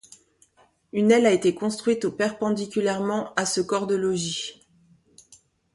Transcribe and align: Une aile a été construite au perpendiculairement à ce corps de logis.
Une 0.93 1.11
aile 1.11 1.27
a 1.27 1.31
été 1.31 1.53
construite 1.53 2.05
au 2.05 2.11
perpendiculairement 2.11 3.31
à 3.35 3.45
ce 3.45 3.61
corps 3.61 3.85
de 3.85 3.93
logis. 3.93 4.65